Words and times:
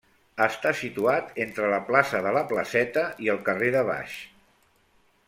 Està 0.45 0.71
situat 0.79 1.37
entre 1.45 1.69
la 1.73 1.79
plaça 1.91 2.21
de 2.29 2.33
la 2.39 2.43
Placeta 2.53 3.05
i 3.27 3.33
el 3.35 3.43
carrer 3.51 3.71
de 3.77 3.85
Baix. 3.91 4.17